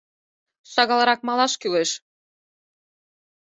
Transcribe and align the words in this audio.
Шагалрак 0.73 1.19
малаш 1.27 1.53
кӱлеш. 1.61 1.91